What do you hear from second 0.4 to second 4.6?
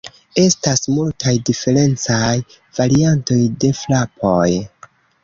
Estas multaj diferencaj variantoj de frapoj.